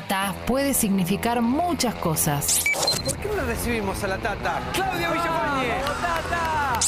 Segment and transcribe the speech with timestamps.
[0.00, 2.64] Tata puede significar muchas cosas.
[3.04, 4.62] ¿Por qué no la recibimos a la Tata?
[4.72, 5.68] ¡Claudia Villafañe!
[6.00, 6.80] ¡Tata!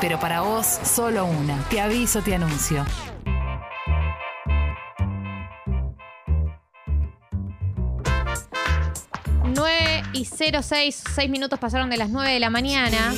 [0.00, 1.60] Pero para vos, solo una.
[1.70, 2.84] Te aviso, te anuncio.
[10.12, 13.12] y 06, 6 minutos pasaron de las 9 de la mañana.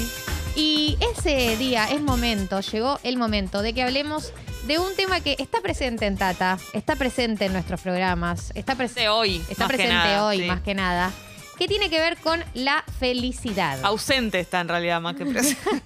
[0.57, 4.33] Y ese día es momento, llegó el momento de que hablemos
[4.67, 9.11] de un tema que está presente en Tata, está presente en nuestros programas, está presente
[9.11, 11.13] hoy, está presente hoy más que nada,
[11.59, 13.85] que tiene que ver con la felicidad.
[13.85, 15.83] Ausente está en realidad más que presente.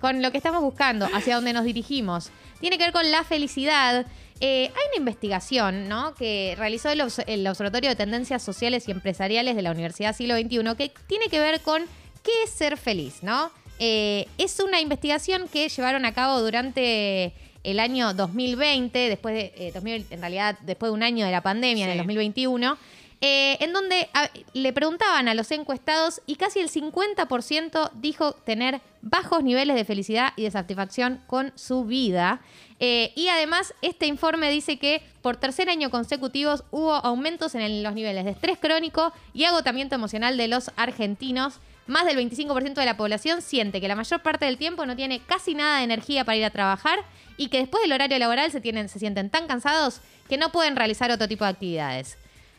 [0.00, 2.30] con lo que estamos buscando, hacia dónde nos dirigimos.
[2.60, 4.06] Tiene que ver con la felicidad.
[4.40, 6.14] Eh, hay una investigación ¿no?
[6.14, 10.92] que realizó el, Observatorio de Tendencias Sociales y Empresariales de la Universidad Siglo XXI que
[11.08, 11.82] tiene que ver con
[12.24, 13.50] qué es ser feliz, ¿no?
[13.78, 20.04] Eh, es una investigación que llevaron a cabo durante el año 2020, después de, eh,
[20.10, 22.76] en realidad después de un año de la pandemia, en el 2021,
[23.26, 24.06] en donde
[24.52, 30.34] le preguntaban a los encuestados y casi el 50% dijo tener bajos niveles de felicidad
[30.36, 32.42] y de satisfacción con su vida.
[32.80, 37.94] Eh, y además, este informe dice que por tercer año consecutivo hubo aumentos en los
[37.94, 41.60] niveles de estrés crónico y agotamiento emocional de los argentinos.
[41.86, 45.20] Más del 25% de la población siente que la mayor parte del tiempo no tiene
[45.20, 46.98] casi nada de energía para ir a trabajar
[47.36, 50.76] y que después del horario laboral se, tienen, se sienten tan cansados que no pueden
[50.76, 52.16] realizar otro tipo de actividades.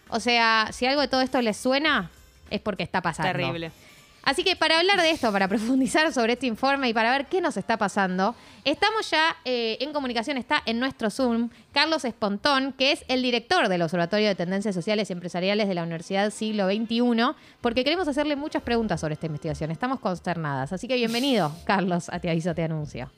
[0.10, 2.12] O sea, si algo de todo esto les suena,
[2.52, 3.32] es porque está pasando.
[3.32, 3.72] Terrible.
[4.26, 7.42] Así que para hablar de esto, para profundizar sobre este informe y para ver qué
[7.42, 12.92] nos está pasando, estamos ya eh, en comunicación, está en nuestro Zoom Carlos Espontón, que
[12.92, 17.36] es el director del Observatorio de Tendencias Sociales y Empresariales de la Universidad Siglo XXI,
[17.62, 19.70] porque queremos hacerle muchas preguntas sobre esta investigación.
[19.70, 20.74] Estamos consternadas.
[20.74, 23.12] Así que bienvenido, Carlos, a Te Aviso, Te Anuncio.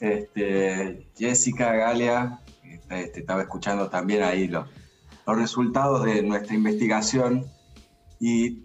[0.00, 2.40] Este, Jessica, Galia,
[2.90, 4.66] este, estaba escuchando también ahí los,
[5.24, 7.46] los resultados de nuestra investigación
[8.18, 8.64] y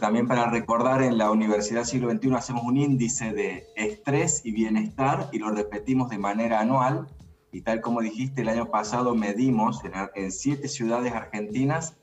[0.00, 5.28] también para recordar, en la Universidad Siglo XXI hacemos un índice de estrés y bienestar
[5.32, 7.06] y lo repetimos de manera anual.
[7.50, 9.80] Y tal como dijiste, el año pasado medimos
[10.14, 11.96] en, siete ciudades argentinas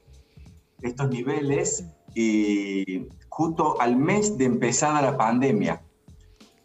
[0.82, 5.84] estos niveles y justo al mes de empezada la pandemia.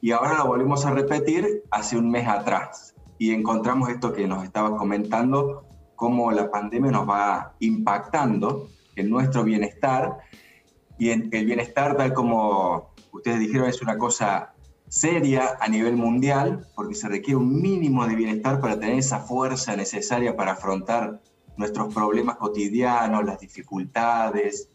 [0.00, 2.94] Y ahora lo volvemos a repetir hace un mes atrás.
[3.18, 9.44] Y encontramos esto que nos estabas comentando, cómo la pandemia nos va impactando en nuestro
[9.44, 10.18] bienestar
[10.98, 14.52] y el bienestar, tal como ustedes dijeron, es una cosa
[14.88, 19.76] seria a nivel mundial, porque se requiere un mínimo de bienestar para tener esa fuerza
[19.76, 21.20] necesaria para afrontar
[21.56, 24.68] nuestros problemas cotidianos, las dificultades,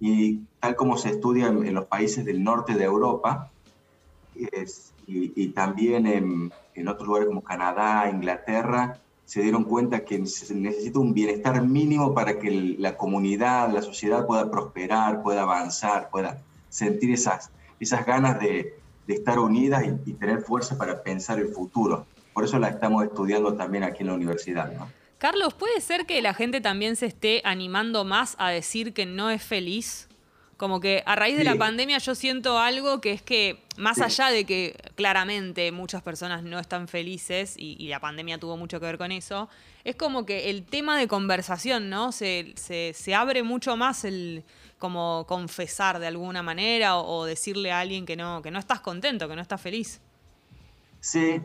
[0.00, 3.50] y tal como se estudia en, los países del norte de Europa,
[5.06, 8.98] y, también en, en otros lugares como Canadá, Inglaterra,
[9.30, 14.26] se dieron cuenta que se necesita un bienestar mínimo para que la comunidad, la sociedad
[14.26, 18.74] pueda prosperar, pueda avanzar, pueda sentir esas, esas ganas de,
[19.06, 22.06] estar unidas y, tener fuerza para pensar el futuro.
[22.34, 24.72] Por eso la estamos estudiando también aquí en la universidad.
[25.18, 29.30] Carlos, ¿puede ser que la gente también se esté animando más a decir que no
[29.30, 30.08] es feliz?
[30.60, 34.28] Como que a raíz de la pandemia yo siento algo que es que, más allá
[34.28, 38.98] de que claramente muchas personas no están felices y, la pandemia tuvo mucho que ver
[38.98, 39.48] con eso,
[39.84, 42.12] es como que el tema de conversación, ¿no?
[42.12, 44.44] Se, se, abre mucho más el
[44.78, 49.30] como confesar de alguna manera o, decirle a alguien que no, que no estás contento,
[49.30, 50.02] que no estás feliz.
[51.00, 51.40] Sí,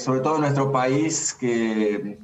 [0.00, 2.18] sobre todo en nuestro país que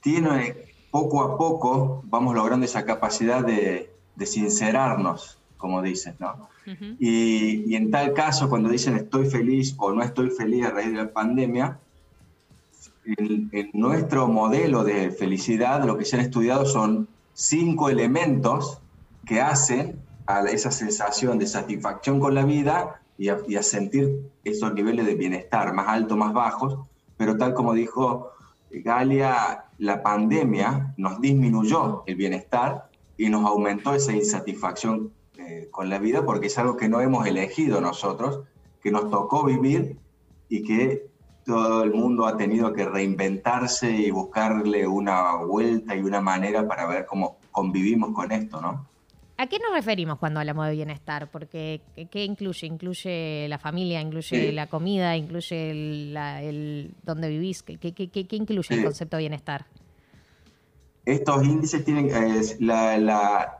[0.00, 0.54] tiene
[0.92, 6.48] poco a poco, vamos logrando esa capacidad de de sincerarnos, como dicen, ¿no?
[6.98, 10.96] y, en tal caso, cuando dicen estoy feliz o no estoy feliz a raíz de
[10.96, 11.78] la pandemia,
[13.04, 18.80] en, nuestro modelo de felicidad lo que se han estudiado son cinco elementos
[19.24, 24.30] que hacen a esa sensación de satisfacción con la vida y a, y a sentir
[24.44, 26.78] esos niveles de bienestar más altos, más bajos,
[27.16, 28.30] pero tal como dijo
[28.70, 32.88] Galia, la pandemia nos disminuyó el bienestar
[33.22, 37.24] y nos aumentó esa insatisfacción eh, con la vida porque es algo que no hemos
[37.24, 38.40] elegido nosotros,
[38.82, 39.96] que nos tocó vivir
[40.48, 41.06] y que
[41.46, 46.84] todo el mundo ha tenido que reinventarse y buscarle una vuelta y una manera para
[46.86, 48.88] ver cómo convivimos con esto, ¿no?
[49.36, 51.30] ¿A qué nos referimos cuando hablamos de bienestar?
[51.30, 51.80] Porque
[52.10, 52.66] ¿qué incluye?
[52.66, 54.00] ¿Incluye la familia?
[54.00, 55.16] ¿Incluye la comida?
[55.16, 57.62] ¿Incluye el, el dónde vivís?
[57.62, 59.66] ¿Qué, qué, qué incluye el concepto de bienestar?
[61.04, 62.10] Estos índices tienen,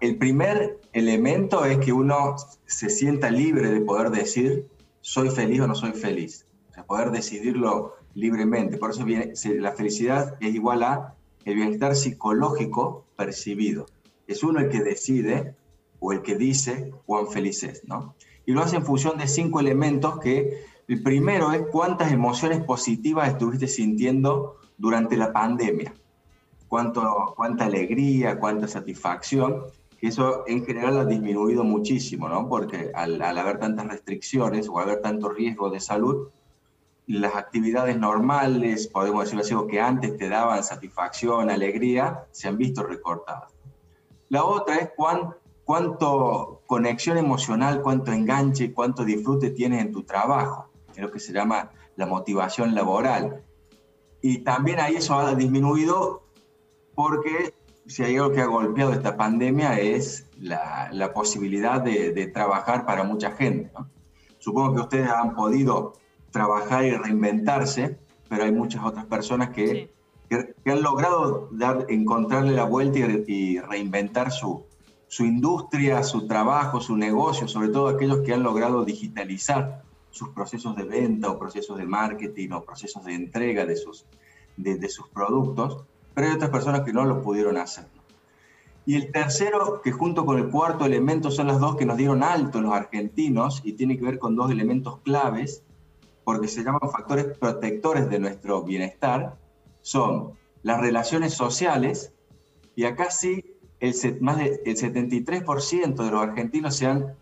[0.01, 2.37] el primer elemento es que uno
[2.67, 4.69] se sienta libre de poder decir
[5.01, 6.47] soy feliz o no soy feliz.
[6.71, 8.79] O sea, poder decidirlo libremente.
[8.79, 13.87] Por eso la felicidad es igual a el bienestar psicológico percibido.
[14.27, 15.57] Es uno el que decide
[15.99, 18.15] o el que dice cuán feliz es, ¿no?
[18.47, 23.29] Y lo hace en función de cinco elementos que el primero es cuántas emociones positivas
[23.29, 25.95] estuviste sintiendo durante la pandemia.
[26.73, 29.65] Cuánto, cuánta alegría, cuánta satisfacción.
[29.99, 32.49] Que eso en general ha disminuido muchísimo, ¿no?
[32.49, 36.29] Porque al, al haber tantas restricciones o haber tanto riesgo de salud,
[37.07, 42.83] las actividades normales, podemos decirlo así, que antes te daban satisfacción, alegría, se han visto
[42.83, 43.53] recortadas.
[44.31, 45.35] La otra es cuán,
[45.65, 51.35] cuánto conexión emocional, cuánto enganche, cuánto disfrute tienes en tu trabajo, es lo que se
[51.35, 53.45] llama la motivación laboral.
[54.23, 56.22] Y también ahí eso ha disminuido
[57.03, 57.53] porque
[57.87, 62.87] si hay algo que ha golpeado esta pandemia es la, la posibilidad de, de, trabajar
[62.87, 63.73] para mucha gente.
[64.39, 65.95] Supongo que ustedes han podido
[66.31, 69.93] trabajar y reinventarse, pero hay muchas otras personas que,
[70.29, 74.65] que, han logrado dar, encontrarle la vuelta y, reinventar su,
[75.09, 80.77] su industria, su trabajo, su negocio, sobre todo aquellos que han logrado digitalizar sus procesos
[80.77, 84.07] de venta o procesos de marketing o procesos de entrega de sus,
[84.57, 85.85] de, de sus productos,
[86.15, 87.87] pero hay otras personas que no lo pudieron hacer.
[88.85, 92.23] Y el tercero, que junto con el cuarto elemento son las dos que nos dieron
[92.23, 95.63] alto los argentinos y tiene que ver con dos elementos claves
[96.25, 99.37] porque se llaman factores protectores de nuestro bienestar,
[99.81, 100.33] son
[100.63, 102.13] las relaciones sociales,
[102.77, 107.15] y acá sí, el, más del 73% de los argentinos se han,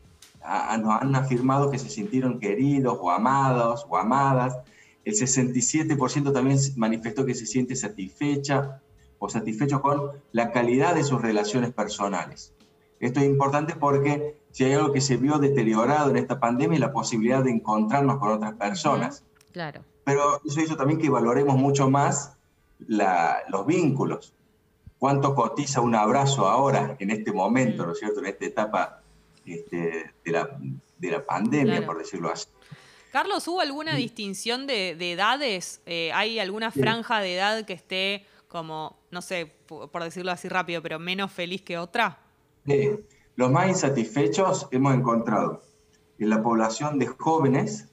[0.83, 4.59] nos han afirmado que se sintieron queridos o amados o amadas,
[5.05, 8.80] el 67% también manifestó que se siente satisfecha
[9.21, 12.53] o satisfecho con la calidad de sus relaciones personales.
[12.99, 16.81] Esto es importante porque si hay algo que se vio deteriorado en esta pandemia es
[16.81, 19.23] la posibilidad de encontrarnos con otras personas.
[19.53, 19.85] Claro.
[20.05, 22.37] Pero eso hizo también que valoremos mucho más
[22.79, 24.35] los vínculos.
[24.99, 28.21] ¿Cuánto cotiza un abrazo ahora, en este momento, ¿no es cierto?
[28.21, 29.03] En esta etapa
[29.47, 30.59] este, de, la,
[30.99, 32.47] de, la, pandemia, por decirlo así.
[33.13, 35.83] Carlos, ¿hubo alguna distinción de, edades?
[35.85, 40.83] Eh, ¿Hay alguna franja de edad que esté como, no sé, por decirlo así rápido,
[40.83, 42.19] pero menos feliz que otra?
[43.37, 45.63] Los más insatisfechos hemos encontrado
[46.19, 47.89] en la población de jóvenes,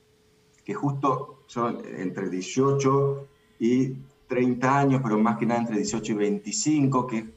[0.66, 3.28] que justo son entre 18
[3.60, 3.94] y
[4.28, 7.30] 30 años, pero más que nada entre 18 y 25, que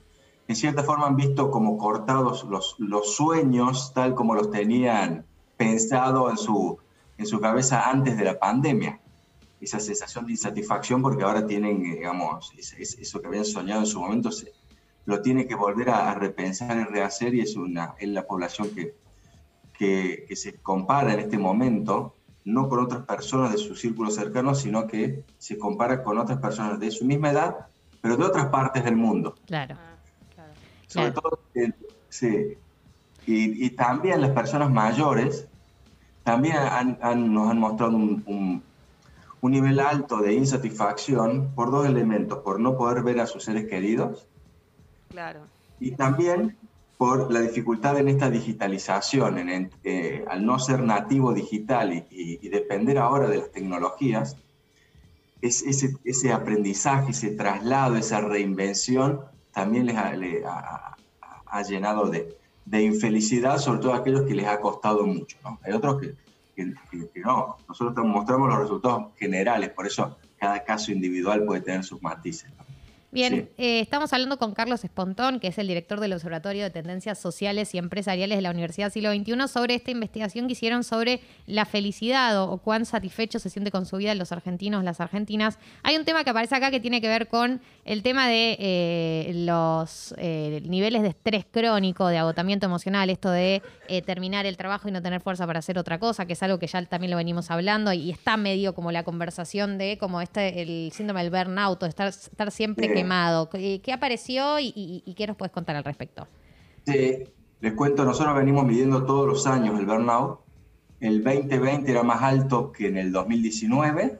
[0.49, 5.27] en cierta forma han visto como cortados los, los sueños tal como los tenían
[5.59, 6.79] pensado en su,
[7.19, 8.99] en su cabeza antes de la pandemia.
[9.61, 14.33] Esa sensación de insatisfacción porque ahora tienen, digamos, eso que habían soñado en su momento
[14.33, 14.53] se,
[15.05, 18.95] lo tiene que volver a, repensar y rehacer y es, una, es la población que,
[19.77, 24.87] que, se compara en este momento, no con otras personas de su círculo cercano, sino
[24.87, 27.67] que se compara con otras personas de su misma edad,
[28.01, 29.35] pero de otras partes del mundo.
[29.47, 29.77] Claro.
[30.87, 31.73] Sobre todo, eh,
[32.09, 32.57] sí.
[33.27, 35.47] Y, y, también las personas mayores
[36.25, 36.57] también
[37.33, 38.62] nos han mostrado un, un
[39.49, 44.27] nivel alto de insatisfacción por dos elementos, por no poder ver a sus seres queridos
[45.11, 45.41] Claro.
[45.81, 46.57] Y también
[46.97, 52.99] por la dificultad en esta digitalización, en, eh, al no ser nativo digital y, depender
[52.99, 54.37] ahora de las tecnologías,
[55.41, 59.23] es, ese, ese, aprendizaje, ese traslado, esa reinvención,
[59.53, 60.97] también les ha,
[61.47, 62.37] ha, llenado de,
[62.67, 65.38] de, infelicidad, sobre todo a aquellos que les ha costado mucho.
[65.43, 65.59] ¿no?
[65.64, 66.14] Hay otros que,
[66.54, 71.85] que, que no, nosotros mostramos los resultados generales, por eso cada caso individual puede tener
[71.85, 72.50] sus matices.
[72.57, 72.70] ¿no?
[73.12, 77.19] Bien, eh, estamos hablando con Carlos Espontón, que es el director del Observatorio de Tendencias
[77.19, 81.64] Sociales y Empresariales de la Universidad Siglo XXI, sobre esta investigación que hicieron sobre la
[81.64, 85.59] felicidad o, cuán satisfechos se siente con su vida los argentinos, las argentinas.
[85.83, 89.33] Hay un tema que aparece acá que tiene que ver con el tema de eh,
[89.35, 93.61] los eh, niveles de estrés crónico, de agotamiento emocional, esto de
[94.07, 96.69] terminar el trabajo y no tener fuerza para hacer otra cosa, que es algo que
[96.69, 100.93] ya también lo venimos hablando y está medio como la conversación de como este, el
[100.93, 103.00] síndrome del burnout, de estar, estar siempre
[103.50, 106.26] ¿Qué apareció y, qué nos puedes contar al respecto?
[106.87, 107.25] Sí,
[107.61, 110.40] les cuento, nosotros venimos midiendo todos los años el burnout.
[111.00, 114.19] El 2020 era más alto que en el 2019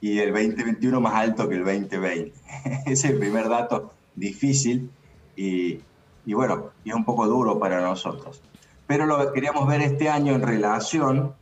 [0.00, 2.32] y el 2021 más alto que el 2020.
[2.86, 4.90] Ese es el primer dato difícil
[5.36, 5.80] y,
[6.26, 8.42] y bueno, y es un poco duro para nosotros.
[8.86, 11.34] Pero lo queríamos ver este año en relación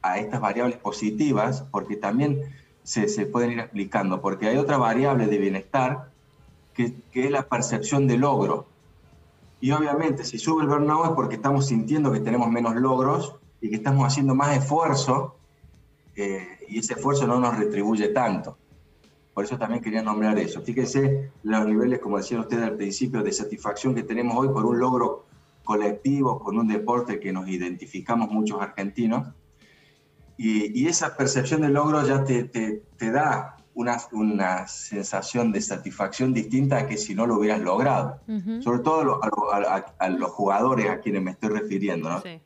[0.00, 2.42] a estas variables positivas, porque también
[2.82, 6.10] se, se, pueden ir explicando, porque hay otra variable de bienestar
[6.74, 8.66] que, es la percepción de logro.
[9.60, 13.70] Y obviamente, si sube el burnout es porque estamos sintiendo que tenemos menos logros y
[13.70, 15.36] que estamos haciendo más esfuerzo
[16.16, 18.58] eh, y ese esfuerzo no nos retribuye tanto.
[19.32, 20.60] Por eso también quería nombrar eso.
[20.60, 24.78] Fíjense los niveles, como decían ustedes al principio, de satisfacción que tenemos hoy por un
[24.78, 25.26] logro
[25.64, 29.28] colectivo, con un deporte que nos identificamos muchos argentinos.
[30.36, 36.78] Y, esa percepción de logro ya te, te da una, una, sensación de satisfacción distinta
[36.78, 38.20] a que si no lo hubieras logrado.
[38.60, 42.08] Sobre todo a, los jugadores a quienes me estoy refiriendo.
[42.08, 42.20] ¿no?
[42.20, 42.40] Sí.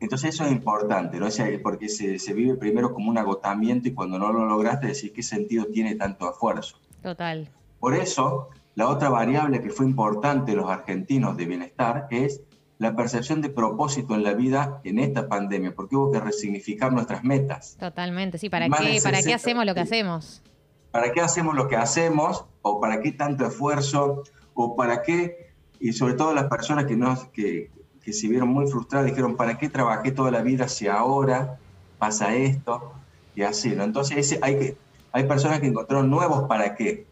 [0.00, 1.28] Entonces eso es importante, ¿no?
[1.62, 5.22] porque se, se, vive primero como un agotamiento y cuando no lo lograste decís qué
[5.22, 6.78] sentido tiene tanto esfuerzo.
[7.02, 7.50] Total.
[7.78, 12.42] Por eso, la otra variable que fue importante en los argentinos de bienestar es
[12.80, 17.22] la percepción de propósito en la vida en esta pandemia, porque hubo que resignificar nuestras
[17.22, 17.76] metas.
[17.78, 20.42] Totalmente, sí, ¿para, qué, ¿para qué hacemos lo que hacemos?
[20.90, 22.46] ¿Para qué hacemos lo que hacemos?
[22.62, 24.22] ¿O para qué tanto esfuerzo?
[24.54, 25.50] ¿O para qué?
[25.78, 27.70] Y sobre todo las personas que, no, que,
[28.02, 31.58] que se vieron muy frustradas, dijeron, ¿para qué trabajé toda la vida si ahora
[31.98, 32.94] pasa esto?
[33.36, 33.84] Y así, ¿no?
[33.84, 34.76] Entonces hay, que,
[35.12, 37.04] hay personas que encontraron nuevos para qué.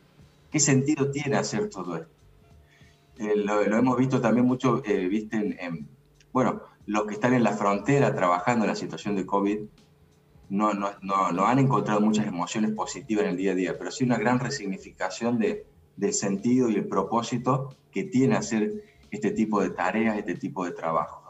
[0.50, 2.17] ¿Qué sentido tiene hacer todo esto?
[3.18, 5.88] Lo, hemos visto también mucho, eh, viste, en,
[6.32, 9.58] bueno, los que están en la frontera trabajando en la situación de COVID,
[10.50, 13.90] no, no, no, no, han encontrado muchas emociones positivas en el día a día, pero
[13.90, 19.60] sí una gran resignificación de, del sentido y el propósito que tiene hacer este tipo
[19.60, 21.22] de tareas, este tipo de trabajo.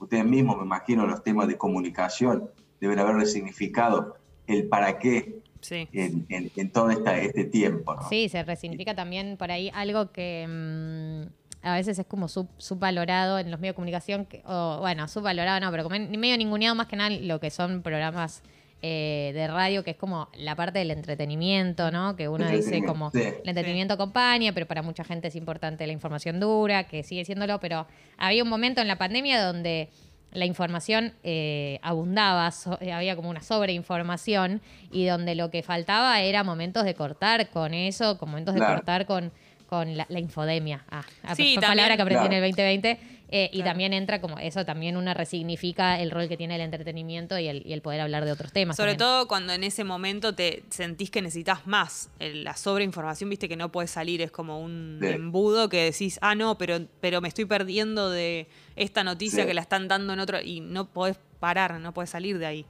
[0.00, 5.42] Ustedes mismos, me imagino, los temas de comunicación deben haber resignificado el para qué
[5.72, 7.96] en, en, todo este tiempo.
[8.08, 13.50] Sí, se resignifica también por ahí algo que mm, a veces es como subvalorado en
[13.50, 17.10] los medios de comunicación, o bueno, subvalorado no, pero como medio ninguneado más que nada
[17.10, 18.42] lo que son programas
[18.82, 22.16] eh, de radio, que es como la parte del entretenimiento, ¿no?
[22.16, 26.38] Que uno dice como el entretenimiento acompaña, pero para mucha gente es importante la información
[26.38, 27.86] dura, que sigue siéndolo, pero
[28.18, 29.88] había un momento en la pandemia donde
[30.34, 34.60] la información eh, abundaba, eh, había como una sobreinformación
[34.90, 39.06] y donde lo que faltaba era momentos de cortar con eso, con momentos de cortar
[39.06, 39.32] con,
[39.68, 40.84] con la, infodemia.
[40.90, 44.96] Ah, sí, palabra que aprendí en el 2020 eh, y también entra como eso, también
[44.96, 48.76] una resignifica el rol que tiene el entretenimiento y el, poder hablar de otros temas.
[48.76, 52.10] Sobre todo cuando en ese momento te sentís que necesitas más.
[52.20, 56.58] la sobreinformación, viste que no puede salir, es como un embudo que decís, ah, no,
[56.58, 60.40] pero, pero me estoy perdiendo de esta noticia que la están dando en otro.
[60.40, 62.66] Y no podés parar, no podés salir de ahí.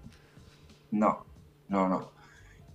[0.91, 1.27] No,
[1.69, 2.14] no, no.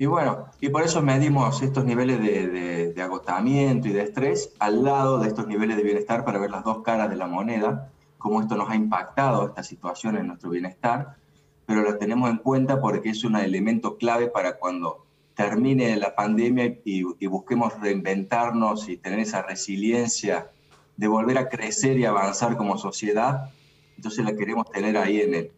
[0.01, 5.19] Y bueno, y por eso medimos estos niveles de, agotamiento y de estrés al lado
[5.19, 8.55] de estos niveles de bienestar para ver las dos caras de la moneda, cómo esto
[8.55, 11.17] nos ha impactado esta situación en nuestro bienestar,
[11.65, 16.65] pero lo tenemos en cuenta porque es un elemento clave para cuando termine la pandemia
[16.85, 20.49] y, y busquemos reinventarnos y tener esa resiliencia
[20.95, 23.51] de volver a crecer y avanzar como sociedad,
[23.97, 25.51] entonces la queremos tener ahí en el,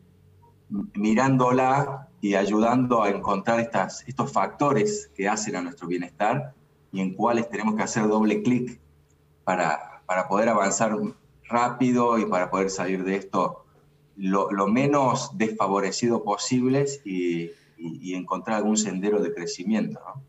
[0.96, 6.54] mirándola y ayudando a encontrar estas, estos factores que hacen a nuestro bienestar
[6.92, 8.80] y en cuáles tenemos que hacer doble clic
[9.44, 10.96] para, para poder avanzar
[11.50, 13.66] rápido y para poder salir de esto
[14.16, 20.00] lo, lo menos desfavorecido posible y, y, encontrar algún sendero de crecimiento.
[20.06, 20.22] ¿no?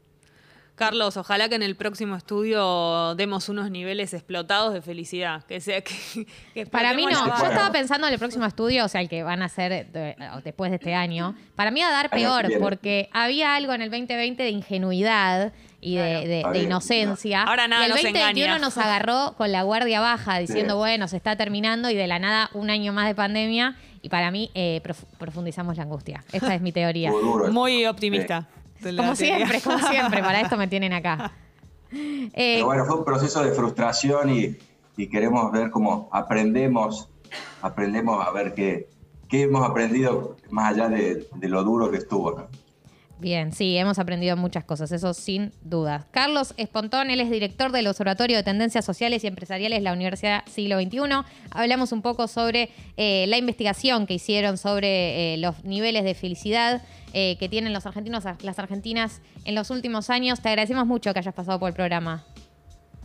[0.75, 5.45] Carlos, ojalá que en el próximo estudio demos unos niveles explotados de felicidad.
[5.45, 7.27] Que sea que, Para mí no.
[7.27, 9.89] Yo estaba pensando en el próximo estudio, o sea, el que van a hacer
[10.43, 11.37] después de este año.
[11.57, 15.97] Para mí va a dar peor, porque había algo en el 2020 de ingenuidad y
[15.97, 17.43] de, inocencia.
[17.43, 21.37] Ahora nada y el 2021 nos, agarró con la guardia baja, diciendo, bueno, se está
[21.37, 23.77] terminando y de la nada un año más de pandemia.
[24.01, 24.81] Y para mí eh,
[25.19, 26.25] profundizamos la angustia.
[26.33, 27.13] Esta es mi teoría.
[27.51, 28.49] Muy optimista.
[28.97, 31.33] Como siempre, como siempre, para esto me tienen acá.
[31.95, 34.57] Eh, bueno, fue un proceso de frustración y,
[35.09, 37.11] queremos ver cómo aprendemos,
[37.61, 38.89] aprendemos a ver qué,
[39.29, 42.31] qué hemos aprendido más allá de, lo duro que estuvo.
[42.31, 42.47] ¿no?
[43.23, 46.09] Bien, sí, hemos aprendido muchas cosas, eso sin duda.
[46.11, 50.43] Carlos Espontón, él es director del Observatorio de Tendencias Sociales y Empresariales de la Universidad
[50.51, 50.99] Siglo XXI.
[51.53, 56.83] Hablamos un poco sobre eh, la investigación que hicieron sobre eh, los niveles de felicidad
[57.13, 60.41] eh, que tienen los argentinos, las argentinas en los últimos años.
[60.41, 62.25] Te agradecemos mucho que hayas pasado por el programa.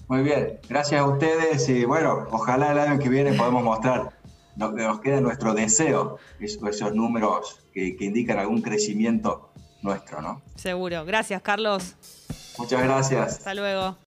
[0.07, 4.17] Muy bien, gracias a ustedes y bueno, ojalá el año que viene podamos mostrar
[4.55, 9.46] lo que nos queda nuestro deseo, esos, números que indican algún crecimiento
[9.81, 10.41] nuestro, ¿no?
[10.55, 11.05] Seguro.
[11.05, 11.95] Gracias, Carlos.
[12.57, 13.37] Muchas gracias.
[13.37, 13.97] Hasta luego.